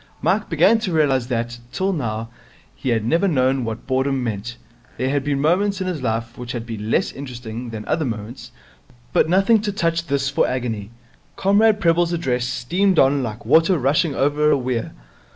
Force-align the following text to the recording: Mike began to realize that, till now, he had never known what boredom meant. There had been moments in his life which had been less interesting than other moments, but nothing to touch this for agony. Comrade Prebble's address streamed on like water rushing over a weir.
Mike 0.19 0.49
began 0.49 0.79
to 0.79 0.91
realize 0.91 1.27
that, 1.27 1.59
till 1.71 1.93
now, 1.93 2.29
he 2.73 2.89
had 2.89 3.05
never 3.05 3.27
known 3.27 3.63
what 3.63 3.85
boredom 3.85 4.23
meant. 4.23 4.57
There 4.97 5.11
had 5.11 5.23
been 5.23 5.39
moments 5.39 5.79
in 5.79 5.85
his 5.85 6.01
life 6.01 6.39
which 6.39 6.53
had 6.53 6.65
been 6.65 6.89
less 6.89 7.11
interesting 7.11 7.69
than 7.69 7.85
other 7.85 8.03
moments, 8.03 8.51
but 9.13 9.29
nothing 9.29 9.61
to 9.61 9.71
touch 9.71 10.07
this 10.07 10.27
for 10.27 10.47
agony. 10.47 10.89
Comrade 11.35 11.79
Prebble's 11.79 12.13
address 12.13 12.45
streamed 12.47 12.97
on 12.97 13.21
like 13.21 13.45
water 13.45 13.77
rushing 13.77 14.15
over 14.15 14.49
a 14.49 14.57
weir. 14.57 14.93